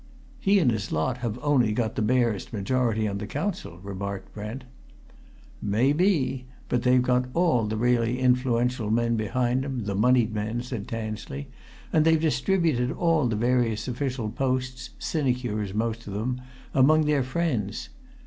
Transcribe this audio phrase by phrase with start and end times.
[0.39, 4.63] "He and his lot have only got the barest majority on the Council," remarked Brent.
[5.61, 10.87] "Maybe; but they've got all the really influential men behind 'em, the moneyed men," said
[10.87, 11.49] Tansley.
[11.93, 16.41] "And they've distributed all the various official posts, sinecures most of 'em,
[16.73, 17.89] amongst their friends.